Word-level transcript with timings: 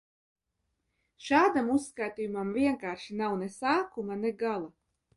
Šādam 1.25 1.69
uzskaitījumam 1.75 2.57
vienkārši 2.57 3.21
nav 3.23 3.39
ne 3.45 3.55
sākuma, 3.61 4.23
ne 4.27 4.37
gala. 4.45 4.79